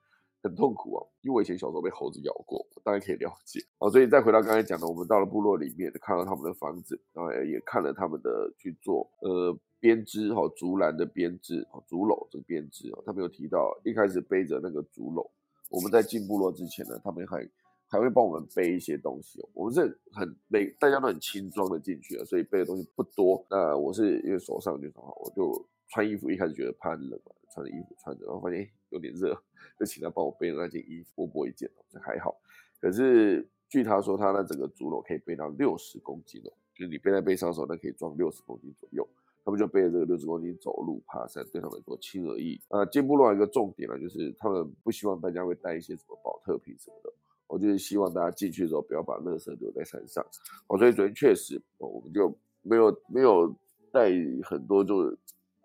[0.43, 1.07] 很痛苦啊。
[1.21, 3.91] 因为我以前小时候被猴子咬过，我大家可以了解哦。
[3.91, 13.03] 所以再回到刚才讲的，我们到了部落里面，看到他们的房子，然后也看了他们的去做呃编织哈竹篮的编织哦竹篓这个编织哦。
[13.05, 15.29] 他们有提到一开始背着那个竹篓，
[15.69, 17.49] 我们在进部落之前呢，他们还。
[17.93, 19.81] 还会帮我们背一些东西哦，我们是
[20.12, 23.45] 很每大家都很轻装的进去了，所以背的东西不多。
[23.51, 29.35] 那我是因为手上就好，我就穿衣服，一开始觉得怕冷嘛，穿着衣服穿着，然后发现有点热，
[29.77, 32.40] 就请他帮我背了那件衣服，薄薄一件这还好。
[32.81, 39.05] 可是据他说，他那整个竹篓可以背到六十公斤哦，就是你背在背上的时候，那可以装六十公斤左右。
[39.44, 42.62] 他们就背着这个六十公斤走路爬山，对他们来说轻而易举。
[42.68, 47.12] 呃，进部落一个重点呢，就是他们不希望大家会带一些什么保特瓶什么的。
[47.46, 50.24] 我就是希望大家进去的时候不要把垃圾留在山上，
[50.68, 53.53] 哦，所以昨天确实，我们就没有没有
[53.90, 54.09] 带
[54.44, 55.18] 很多，就是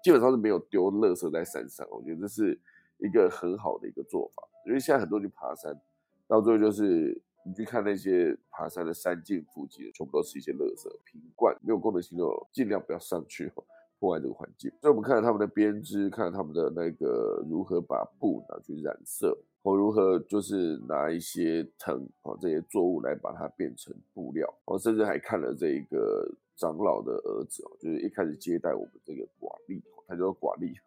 [0.04, 1.88] 基本上是没有丢垃圾在山上。
[1.92, 2.60] 我觉得这是
[2.98, 5.80] 一个很好的一个做法，因为现在很多去爬山，
[6.28, 13.52] 到最后就是你去看那些爬山的山径附近，全部都是一些垃圾瓶罐，没有功能性的，尽量不要上去
[14.00, 14.72] 破坏这个环境。
[14.82, 19.38] 所以我们看到他们的编织，看他们的那个如何把布拿去染色。
[19.64, 30.78] 或如何就是拿一些藤啊这些作物来把它变成布料，我甚至还看了这个长老的儿子哦，就是一开始接待我们这个寡丽，他叫寡丽，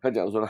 [0.00, 0.40] 他讲说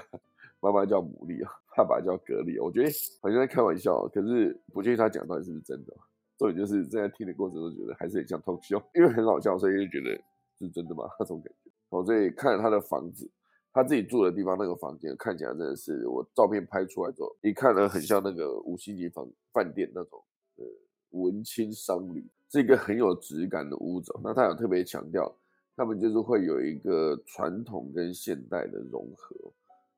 [0.64, 2.88] 妈妈叫牡蛎啊， 爸爸叫蛤蜊，我觉得
[3.20, 5.94] 好像在开玩笑，可是不确定他讲到底是不是真的。
[6.38, 10.18] 重点就是在听的过程中觉得还是很像偷笑，因为很好笑，所以就觉得
[10.59, 11.05] 是真的吗？
[11.20, 11.70] 那种感觉。
[11.90, 13.31] 我所以看了他的房子。
[13.77, 20.22] 他自己住的地方那个房间看起来真的是，我照片拍出来之后，一看呢很像那个五星级房饭店那种，
[20.59, 20.64] 呃，
[21.11, 24.14] 文青商旅，是一个很有质感的屋子。
[24.22, 25.37] 那他有特别强调，
[25.74, 29.35] 他们就是会有一个传统跟现代的融合。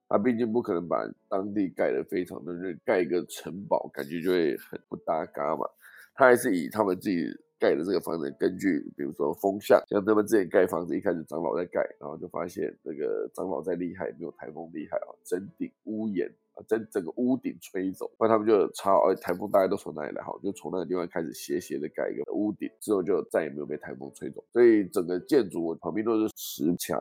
[0.08, 2.52] 他毕竟不可能把当地盖得非常的
[2.84, 5.66] 盖一个城堡，感觉就会很不搭嘎嘛。
[6.14, 7.26] 他还是以他们自己。
[7.58, 20.22] 盖的这个房子，根据比如说风向，像他们之前盖房子，一开始长老在盖，然后就发现那个长老再厉害，没有台风厉害啊，整顶屋檐啊，整整个屋顶吹走，那他们就抄，哎，台风大家都从哪里来？
[20.22, 27.00] 哈，就从那个地方开始斜斜的盖一个屋顶，之后就再也没有被台风吹走，所以整个建筑旁边都是石墙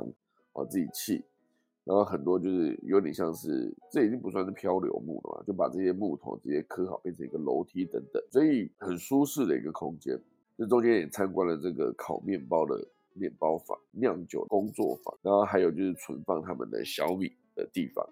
[0.54, 1.22] 啊，自己砌。
[1.86, 10.20] 然后很多就是有点像是，这已经不算是漂流木了嘛，就把这些木头直接刻好，变成一个楼梯等等，所以很舒适的一个空间。
[10.58, 18.04] 这中间也参观了这个烤面包的面包房、酿酒工作坊，然后还有就是存放他们的小米的地方，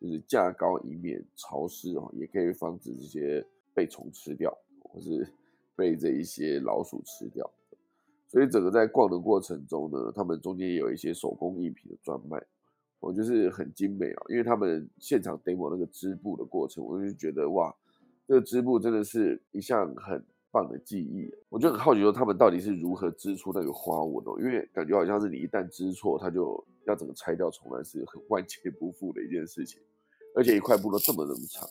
[0.00, 5.32] 就是架高以免潮湿哦，也可以防止这些被虫吃掉，或是
[5.76, 7.48] 被这一些老鼠吃掉。
[8.26, 12.42] 所以整个在逛的过程中呢，他们中间也有一些手工艺品的专卖，
[13.06, 17.74] 我就是很精美啊，因为他们现场 demo 那个织布的过程，我就觉得哇，
[18.26, 20.24] 这个织布真的是一项很。
[20.52, 29.82] 棒的记忆，我就很好奇说他们到底是如何织出那个花纹哦，因为感觉好像是你一旦织错，它就要整个拆掉重来，是很万劫不复的一件事情。
[30.34, 31.68] 而且一块布都这么那么长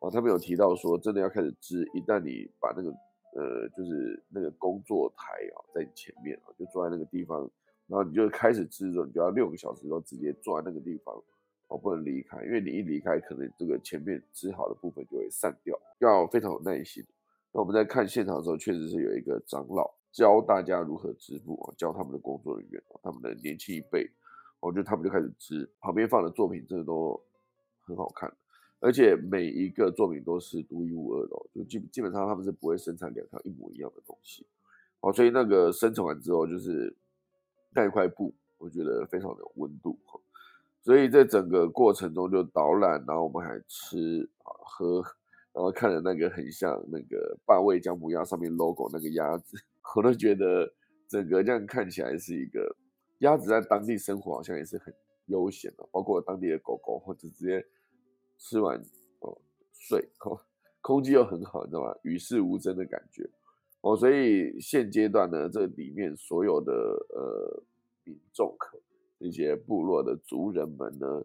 [0.00, 2.90] 哦，他们有提到说，真的要开始织，一旦你把那个
[3.34, 7.50] 呃，就是那个工作台啊，在你前面啊，就坐在那个地方，
[7.90, 11.12] 然后你就开始织的时候，你就要六个小时都直接坐在那个地方
[11.66, 17.04] 哦，不能离开，因为你一离开，可能这个前面织好的部分就会散掉，要非常有耐心。
[17.52, 24.08] 那我们在看现场的时候，确实是有一个长老教大家如何织布啊，教他们的工作人员他们的年轻一辈，
[24.60, 27.20] 我觉得他们就开始织，旁边放的作品真的都
[27.82, 28.32] 很好看。
[28.78, 34.46] 而且每一个作品都是独一无二的，就基基本上他们是不会生产两条一模一样的东西。
[35.00, 36.94] 哦，所以那个生成完之后，就是
[37.74, 39.98] 那一块布，我觉得非常的有温度。
[40.82, 45.02] 所以在整个过程中就导览，然后我们还吃啊喝，
[45.52, 49.58] 然后看了那个很像那个霸味姜母鸭上面 logo 那个鸭子，
[49.94, 50.72] 我都觉得
[51.06, 52.74] 整个这样看起来是一个
[53.18, 54.92] 鸭子在当地生活好像也是很
[55.26, 57.64] 悠闲的，包括当地的狗狗或者直接
[58.38, 58.82] 吃完
[59.20, 59.38] 哦
[59.74, 60.40] 睡，哦
[60.80, 61.94] 空气又很好，你知道吗？
[62.04, 63.28] 与世无争的感觉
[63.80, 67.62] 哦，所以现阶段呢，这里面所有的呃
[68.04, 68.56] 民众。
[69.22, 71.22] 一些部落的族人们呢，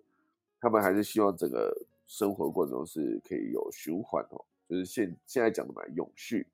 [0.60, 1.74] 他们还是希望整个
[2.06, 6.46] 生活过程中是可以有循环哦，就是现现在讲的嘛，永续。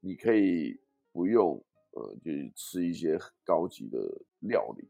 [0.00, 0.76] 你可以
[1.12, 4.00] 不用呃，就是吃一些高级的
[4.40, 4.84] 料理，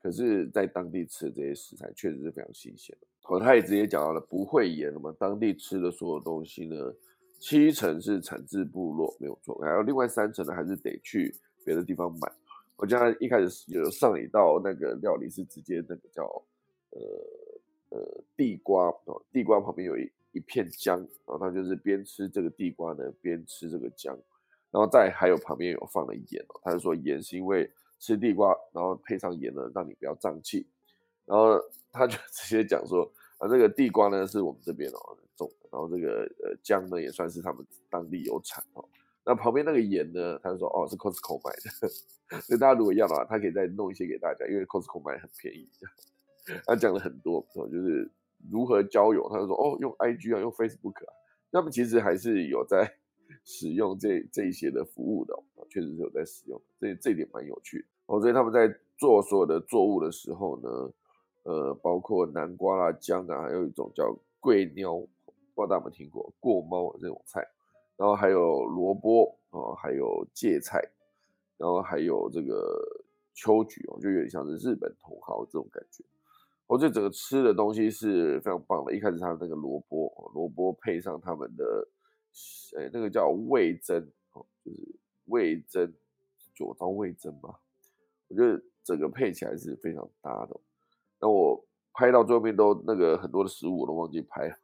[0.00, 3.06] 可是，在当地吃的这些食材确实是非常新鲜的。
[3.28, 6.94] 哦，他也直接讲到了不会盐了嘛，当地吃的所有东西呢，
[7.38, 12.32] 七成是产自部落，没有错，然后另外三成呢，还是得去别的地方买。
[12.76, 16.24] 我家一开始有上一道那个料理是直接那个叫
[16.90, 17.00] 呃
[17.90, 24.16] 呃地瓜哦，地瓜旁边有一一片姜，然后他就是边吃这个地瓜呢边吃这个姜，
[24.70, 30.66] 然后再还有旁边有放了盐哦，他就说盐是因为吃地瓜，然后配上盐呢让你不要胀气，
[31.24, 35.16] 然后他就 直接讲说啊这个地瓜呢是我们这边哦
[35.70, 38.84] 然后这个呃姜呢也算是他们当地有产哦。
[39.24, 40.38] 那旁边那个盐呢？
[40.42, 41.88] 他就说哦，是 Costco 买的。
[42.40, 45.68] 所以大家如果要的话，他可以再弄一些给大家，因为 Costco 买很便宜。
[46.64, 48.10] 他讲了很多，就是
[48.50, 49.28] 如何交友。
[49.28, 51.12] 他就说哦，用 IG 啊，用 Facebook 啊。
[51.52, 52.90] 他们其实还是有在
[53.44, 55.34] 使用这这一些的服务的，
[55.68, 56.58] 确实是有在使用。
[56.80, 57.84] 这这点蛮有趣的。
[58.06, 60.68] 哦，所以他们在做所有的作物的时候呢，
[61.42, 65.02] 呃，包括南瓜啦、姜啊，还有一种叫桂鸟，
[65.58, 67.44] 不知道大家有没有听过过猫这种菜。
[67.96, 70.80] 然后还有萝卜哦，还有芥菜，
[71.56, 72.80] 然后还有这个
[73.34, 76.04] 秋菊哦，就有点像是日本茼蒿这种感觉。
[76.68, 78.94] 我觉得整个吃的东西是非常棒的。
[78.94, 81.88] 一开始它那个萝卜，萝卜配上他们的，
[82.78, 84.00] 哎，那个叫味增
[84.34, 84.94] 哦，就是
[85.24, 85.92] 味增，
[86.54, 87.56] 九糟味增嘛。
[88.28, 90.60] 我觉得整个配起来是非常搭的。
[91.18, 91.60] 那我
[91.94, 94.56] 拍到最后面都那个很多的食物我都忘记拍，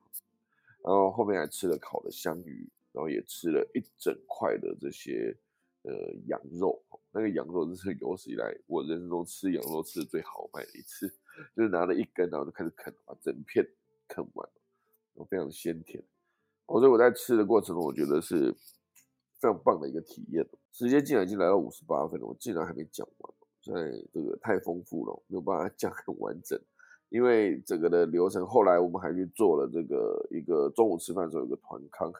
[0.85, 2.70] 然后后面还吃了烤的香鱼。
[2.94, 5.37] 然后也吃了一整块的这些
[5.83, 5.92] 呃
[6.29, 11.09] 羊肉，那个羊肉是有史以来我人生中吃羊肉吃的最豪迈的一次，
[11.57, 13.68] 就是拿了一根，然后就开始啃，把整片
[14.07, 14.49] 啃完，
[15.12, 16.01] 然后非常鲜甜。
[16.68, 18.53] 所以我在吃的过程中，我觉得是
[19.40, 20.47] 非常棒的一个体验。
[20.70, 26.57] 时间竟然已经来到五十八分了，我竟然还没讲完，现在这个太丰富了，没有办法讲很完整。
[27.14, 32.12] 因为整个的流程，后来我们还去做了这个一个中午吃饭的时候有个团康。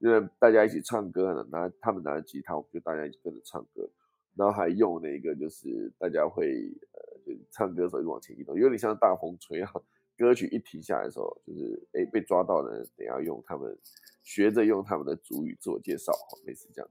[0.00, 3.88] 因为大家一起唱歌呢，拿他们拿着吉他，我们就大家一起跟着唱歌，
[4.36, 6.44] 然后还用了一个就是大家会
[6.92, 9.72] 呃，就唱歌的时候就往前移动，有点像大风吹啊。
[10.18, 13.74] 歌曲一停下来的时候，就是哎被抓到的人，等下用他们
[14.22, 16.12] 学着用他们的主语自我介绍，
[16.44, 16.90] 类似这样，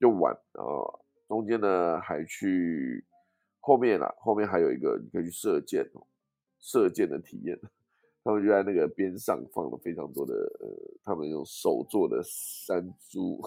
[0.00, 0.34] 就玩。
[0.54, 3.04] 然后中间呢还去
[3.60, 6.06] 后面啦，后面还有一个你可以去射箭哦，
[6.62, 7.60] 射箭的体验。
[8.24, 10.68] 他们就在那个边上放了非常多的呃，
[11.02, 13.42] 他们用手做的山猪，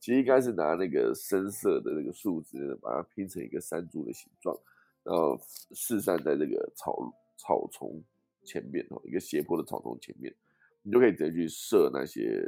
[0.00, 4.58] 其实应该是拿那个深色的那个树枝把它拼成一个山猪的形状，
[5.02, 5.38] 然后
[5.74, 8.02] 四散在这个草草丛
[8.44, 10.34] 前面哦，一个斜坡的草丛前面，
[10.82, 12.42] 你就可以直接去射那些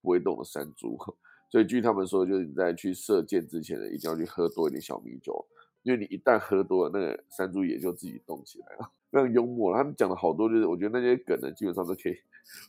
[0.00, 0.96] 不会动的山猪。
[1.50, 5.44] 所以据他们说，就是你在去射箭之前呢，一定要去喝多一点小米酒，
[5.84, 8.90] 因为你一旦喝多了，那个山猪也就自己动起来了。
[9.12, 12.16] 非常幽默他们讲了好多，就是我觉得那些梗呢，基本上都可以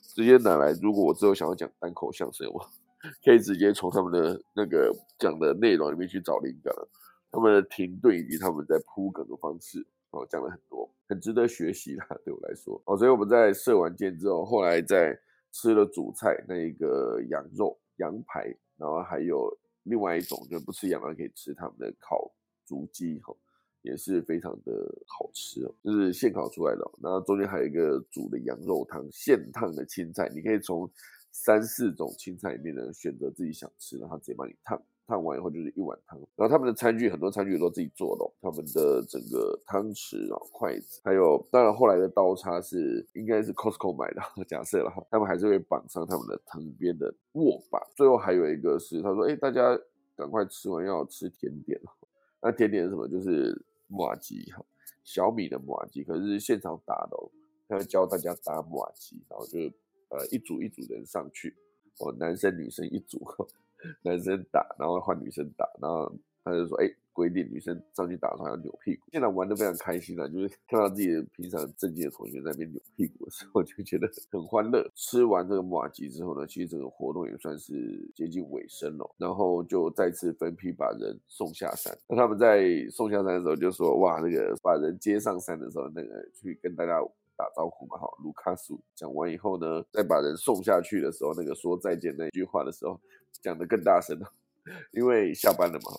[0.03, 0.71] 直接拿来。
[0.73, 2.63] 如果我之后想要讲单口相声，我
[3.25, 6.71] 可以直接从他们的那个讲的内容里面去找灵感。
[7.31, 12.81] 他们的停顿以及他们在铺梗的方式，哦，讲了很多，很值得学习啦，对我来说。
[12.85, 15.19] 哦，所以我们在射完箭之后，后来在
[15.51, 18.45] 吃了主菜那一个羊肉羊排，
[18.77, 19.51] 然后还有
[19.83, 22.31] 另外一种就不吃羊肉可以吃他们的烤
[22.65, 23.35] 竹鸡，哈。
[23.81, 24.71] 也是非常的
[25.05, 26.83] 好吃哦，就是现烤出来的。
[27.03, 30.89] 然后中间还有一个煮的羊肉汤，现烫的青菜，你可以从
[31.31, 36.17] 三四种青菜里面呢选择自己想吃的，他直接帮你烫，烫完以后就是一碗汤。
[36.35, 47.79] 然后他们的餐具很多餐具都自己做的哦，他们的整个汤匙啊、筷子，还有当然后来的刀叉是应该是 Costco 买的， 假设了哈，他们还是会绑上他们的藤编的握把。
[47.95, 49.79] 最后还有一个是他说，哎，大家
[50.15, 51.79] 赶快吃完要吃甜点
[52.45, 53.07] 那甜点是什么？
[53.07, 53.65] 就是。
[53.87, 54.65] 马吉哈，
[55.03, 57.29] 小米的马吉，可是现场打的哦，
[57.69, 59.59] 他要教大家打马击，然后就
[60.09, 61.55] 呃一组一组人上去，
[61.99, 63.23] 哦，男生女生一组，
[64.01, 66.11] 男生打，然后换女生打，然后
[66.43, 66.91] 他就说，哎。
[67.15, 74.85] 规定女生上去打的话要扭屁股，现在玩的非常开心了，就是看到自己平常正经的同学在那边扭屁股的时候， 就觉得很欢乐。
[74.95, 77.73] 吃完这个马吉之后呢，其实整个活动也算是
[78.13, 81.97] 接近尾声了，然后就再次分批把人送下山。
[82.09, 86.99] 那他们在送下山的时候就说：“哇，那个把人接上山的时候，那个去跟大家
[87.37, 92.99] 打招呼嘛，哈，卢卡苏讲完以后呢，再把人送下去的时候，那个说再见那句话的时候，
[93.41, 94.29] 讲得更大声了。”
[94.91, 95.91] 因为下班了嘛，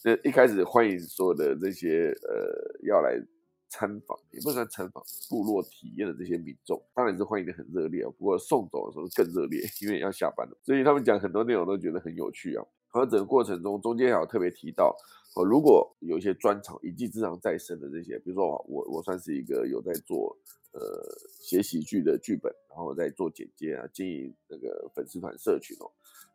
[0.00, 3.20] 这一开始欢迎所有的这些呃要来
[3.68, 8.10] 参访，也不算参访部落体验的这些民众，当然是欢迎的很热烈啊。
[8.18, 12.64] 不过送走的时候更热烈，因为要下班了，所以他们讲很多内容都觉得很有趣啊。
[12.92, 14.96] 而整个过程中，中间还有特别提到，
[15.36, 20.36] 哦，如果有一些专场一技之长在身的这些，比如说我我算是一个有在做
[20.72, 20.80] 呃
[21.40, 25.92] 写喜剧的剧本，然后在做剪接啊，经营那个粉丝团社群哦，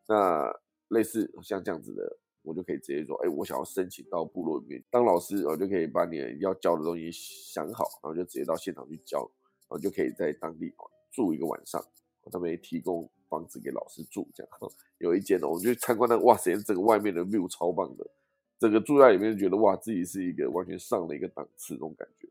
[0.08, 0.60] 那。
[0.90, 10.74] 类似像这样子的，我就可以直接说，哎，我想要申请到部落里面当老师，我就可以把你要教的东西想好，然后就直接到现场去教，然后就可以在当地
[11.12, 11.84] 住一个晚上，
[12.32, 14.52] 他们也提供房子给老师住，这样
[15.00, 18.06] 有一间哦，我就参观那，哇塞，整个外面的 view 超棒的，
[18.60, 22.28] 整个住在里面觉得哇，自己是一个完全上了一个档次那种感觉，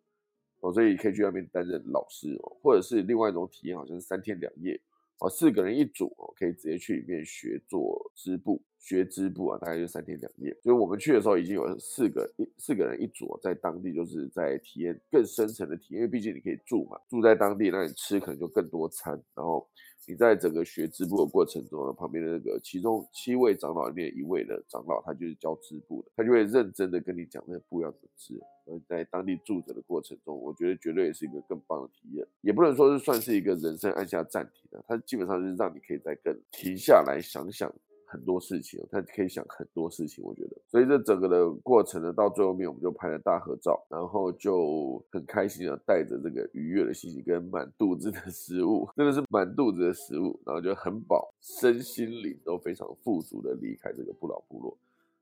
[0.61, 4.81] 哦，所以可以去那边担任老师哦，或者是另外一种体验，好像是三天两夜。
[5.23, 10.53] 哦，四个人一组哦，可以直接去里面学做织布，学织布啊，大概就三天两夜。
[10.63, 19.69] 所以我们去的时候已经有四个一四个人一组，在当地就是在体验更深层的体验，因为毕竟你可以住嘛，住在当地，那你吃可能就更多餐，然后。
[20.07, 28.41] 你在整个学织布的过程中呢，旁边的那个其中七位长老里面一位的长老，他就是教织布的，他就会认真的跟你讲那个布要怎么织。
[28.65, 37.73] 而在当地住着的过程中，我觉得绝对也是一个更棒的体验，也不能说是算是一个人生按下暂停的，它基本上是让你可以再更停下来想想。
[38.13, 54.77] 很多事情，他可以想很多事情，我觉得，所以这整个的过程呢，到最后面我们就拍了大合照，然后就很开心的带着这个愉悦的心情跟满肚子的食物，真的是满肚子的食物，然后就很饱，身心灵都非常富足的离开这个不老部落。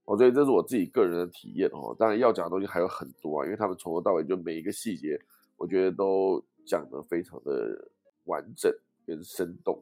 [0.06, 1.94] 哦，所以这是我自己个人的体验哦。
[1.96, 5.16] 当然要讲的东西还有很多啊，因为他们从头到尾就每一个细节，
[5.56, 7.88] 我觉得都讲得非常的
[8.24, 8.74] 完整
[9.06, 9.80] 跟生动。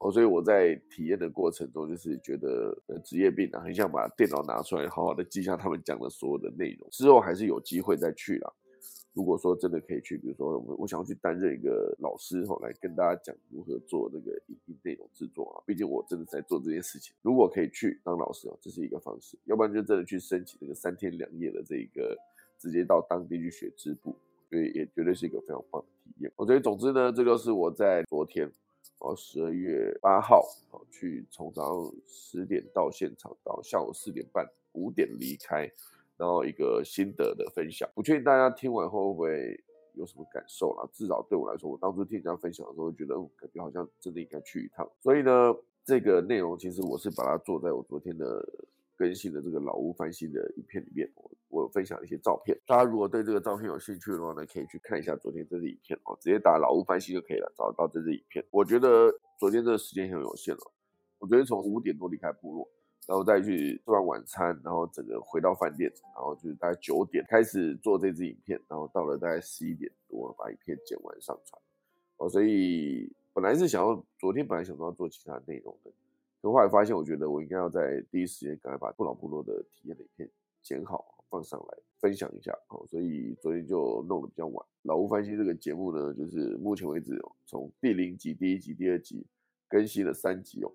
[0.00, 6.88] 哦，所以我在体验的过程中，就是觉得呃职业病啊，很想把电脑拿出来，好好的记下他们讲的所有的内容。
[6.90, 8.50] 之后还是有机会再去啦。
[9.12, 15.60] 如果说真的可以去，比如说我我想要去担任一个老师，哈，来跟大家讲如何做那个影音内容制作啊。
[15.66, 17.14] 毕竟我真的在做这件事情。
[17.20, 22.16] 如果可以去当老师哦，这是一个方式；要不然就真的去申请那个三天两夜的这一个，
[22.58, 24.16] 直接到当地去学织布，
[24.48, 26.32] 所以也绝对是一个非常棒的体验。
[26.36, 28.50] 我觉得总之呢，这个是我在昨天。
[29.00, 35.70] 哦，十二月八号，哦，去从早上十点到现场，到下午四点半、五点离开，
[36.16, 37.88] 然后一个心得的分享。
[37.94, 40.88] 不确定大家听完后会不会有什么感受啦？
[40.92, 44.88] 至少对我来说，我当初听人家分享的时候，觉得感觉好像真的应该去一趟。
[45.00, 48.46] 所以呢，这个内容其实我是把它做在我昨天的。
[49.00, 52.54] 更新的这个老屋翻新的影片里面，我我分享一些照片。
[52.66, 58.44] 大家如果对这个照片有兴趣的话呢，可以去看一下昨天这支影片哦，直接打老屋翻新就可以了，找到这支影片。
[58.50, 60.60] 我觉得昨天这个时间很有限了，
[61.18, 62.68] 我昨天从五点多离开部落，
[63.06, 71.62] 然后再去做完晚餐，然后整个回到饭店，然后就是大概九点开始做这支影片，然后到了大概十一点多把影片剪完上传。
[72.18, 75.90] 哦，所以本来是想要昨天本来想要做其他内容的。
[76.42, 80.30] 可后来发现，我觉得我应该要在第一时间赶快把不老部落的体验的影片
[80.62, 82.50] 剪好放上来分享一下。
[82.68, 84.66] 哦，所以昨天就弄得比较晚。
[84.82, 89.26] 老吴翻新这个节目呢，就是目前为止从第零集、第一集、第二集
[89.68, 90.72] 更新了三集哦。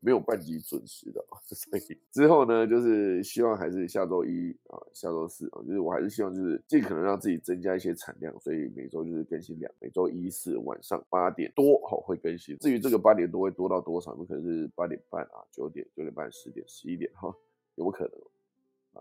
[0.00, 1.24] 没有半集准时的，
[1.54, 12.56] 所以之后呢，就是希望还是下周一啊，下周四啊，就是我还是希望就是尽可能让自己增加一些产量，所以每周就是更新两，每周一四晚上八点多好会更新。
[12.58, 17.34] 至于这个八点多会多到多少，有可能是八点半啊，九点、九点半、十点、十一点哈，
[17.76, 18.12] 有可能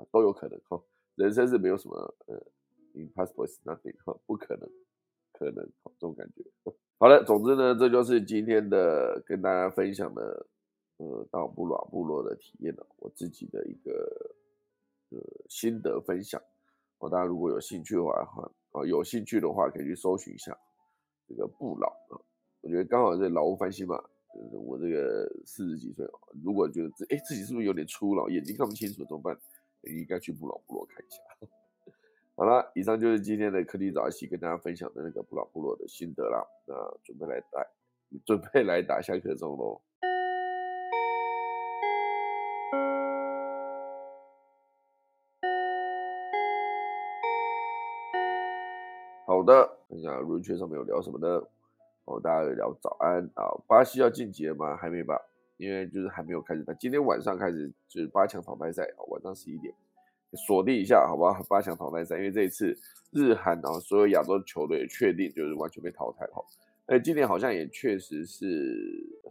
[0.02, 0.82] 啊，都有可能哈。
[1.16, 2.42] 人生是没有什么呃
[2.94, 4.70] ，impossible is nothing 哈，不可能，
[5.34, 6.44] 可能这种感觉。
[6.98, 10.46] 好了，总之呢，这就是今天的跟大家分享的。
[11.02, 14.36] 呃，到布朗部落的体验呢，我自己的一个
[15.10, 15.18] 呃
[15.50, 16.40] 心得分享。
[17.00, 20.56] 哦，大家如果有兴趣的话，哈，哦，有兴趣的话可以去搜寻一下
[21.28, 22.22] 这个布老啊。
[22.62, 23.98] 我觉得刚好是老屋翻新嘛，
[24.36, 26.06] 就是我这个四十几岁，
[26.44, 29.36] 如果觉得自哎自己是不是有点粗老，眼睛看不清楚怎么办？
[29.86, 31.18] 应该去布老部落看一下。
[32.38, 36.46] 好了，以上就是今天的科技早起跟大家分享的那个布朗部落的心得啦。
[36.68, 37.66] 那准备来打，
[38.24, 39.82] 准备来打下课钟喽。
[49.42, 51.28] 好的，看一下轮圈上面有聊什么呢？
[52.06, 54.78] 哦，大家有聊早安啊，巴西要晋级了吗？
[54.78, 55.20] 还没吧，
[55.58, 56.64] 因为就是还没有开始。
[56.68, 59.74] 那今天晚上开始就是八强淘汰赛，晚上十一点。
[60.48, 61.42] 锁定一下，好吧？
[61.50, 62.78] 八强淘汰赛，因为这一次
[63.10, 66.46] 日韩啊，所有亚洲球队确定就是完全被淘汰哈。
[66.86, 68.46] 哎，今年好像也确实是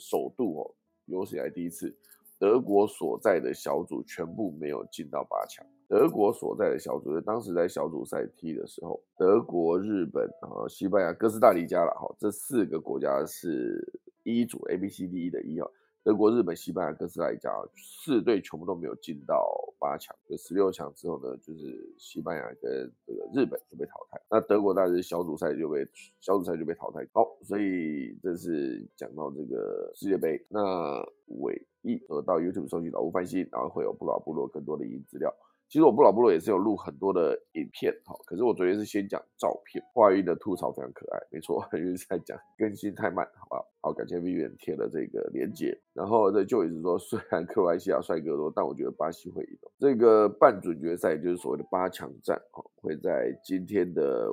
[0.00, 1.94] 首度哦，有史以来第一次，
[2.36, 5.64] 德国所在的小组全部没有进到八强。
[5.91, 15.68] 德国所在的小组，当时在小组赛踢的时候，德国、日本啊、西班牙、哥斯达黎加了哈，这四个国家是一组 A、B、C、D、E 的一号。
[16.05, 19.45] 德国、日本、西班牙、哥斯达黎加四队全部都没有进到
[19.80, 24.22] 八强，就十六强之后呢，就是西班牙跟这个日本就被淘汰。
[24.30, 25.84] 那德国当时小组赛就被
[26.20, 27.05] 小组赛就被淘汰。
[27.12, 30.41] 好，所以这是讲到这个世界杯。
[30.49, 31.05] 那
[31.41, 35.34] 尾一呃到 YouTube 收集老吴翻新，然后会有布拉部落更多的影音资料。
[35.70, 43.92] 其实我不老部落也是有录很多的影片，哈，可是我昨天是先讲照片，华语的吐槽非常可爱，没错，因为在讲更新太慢，好不好？
[43.92, 49.58] 感谢 Vian 贴了这个连接，然后这就一直说，虽然克罗埃西亚帅哥多，但我觉得巴西会赢。
[49.78, 54.28] 这个半准决赛就是所谓的八强战，哦，会在今天的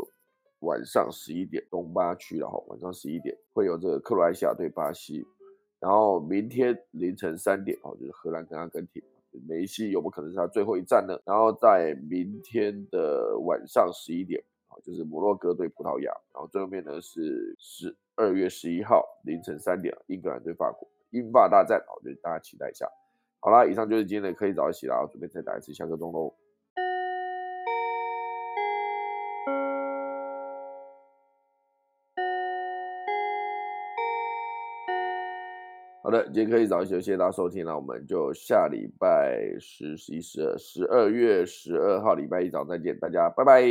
[0.61, 5.23] 晚上十一点东八区了，哈，晚上十一点会有这个克罗埃西亚对巴西，
[5.79, 9.03] 然后明天凌晨三点，哦，就是荷兰跟阿根廷。
[9.47, 11.19] 梅西有没有可能是他最后一战呢？
[11.25, 22.89] 然后在明天的晚上十一点啊，就是摩洛哥对葡萄牙，然后最后面呢是十二月十一号凌晨三点，英格兰对法国，英法大战，好，就大家期待一下。
[23.39, 26.33] 好啦，以上就是今天的可以早一起啦，准备再打一次下课钟喽。
[36.07, 43.61] 好的，今天可以早一些，谢谢大家收听，那我们就下礼拜十、十一、十二，十二月十二号礼拜一早再见，大家拜拜。